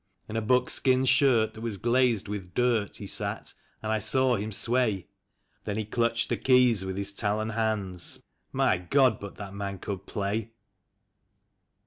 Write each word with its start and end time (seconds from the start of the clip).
In 0.27 0.35
a 0.35 0.41
buckskin 0.41 1.05
shirt 1.05 1.53
that 1.53 1.61
was 1.61 1.77
glazed 1.77 2.27
with 2.27 2.55
dirt 2.55 2.95
he 2.95 3.05
sat, 3.05 3.53
and 3.83 3.91
I 3.91 3.99
saw 3.99 4.35
him 4.35 4.51
sway; 4.51 5.05
Then 5.65 5.77
he 5.77 5.85
clutched 5.85 6.29
the 6.29 6.37
keys 6.37 6.83
with 6.83 6.97
his 6.97 7.13
talon 7.13 7.49
hands— 7.49 8.19
my 8.67 8.79
God! 8.79 9.19
but 9.19 9.35
that 9.35 9.53
man 9.53 9.77
could 9.77 10.07
play 10.07 10.53